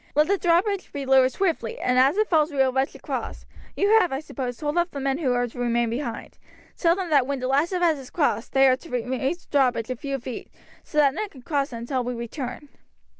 [0.15, 3.45] Let the drawbridge be lowered swiftly, and as it falls we will rush across.
[3.77, 6.39] You have, I suppose, told off the men who are to remain behind.
[6.75, 9.51] Tell them that when the last of us have crossed they are to raise the
[9.51, 10.49] drawbridge a few feet,
[10.83, 12.69] so that none can cross it until we return."